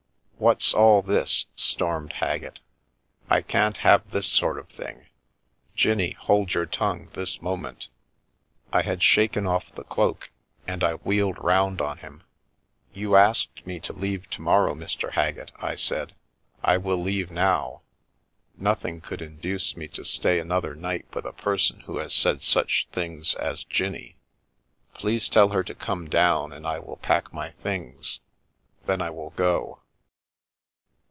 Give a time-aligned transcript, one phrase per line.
[0.51, 2.61] "What's all this?" stormed Haggett."
[3.29, 5.05] I can't have this sort of thing.
[5.75, 7.89] Jinnie, hold your tongue, this mo ment."
[8.73, 10.31] I had shaken off the cloak,
[10.65, 12.23] and I wheeled round on him.
[12.91, 15.11] "You asked me to leave to morrow, Mr.
[15.11, 16.11] Haggett," Being Fey I said;°
[16.63, 17.83] I will leave now.
[18.57, 22.87] Nothing could induce me to stay another night with a person who has said such
[22.91, 24.17] things as Jinnie.
[24.95, 28.21] Please tell her to come down, and I will pack my things.
[28.87, 29.77] Then I will go."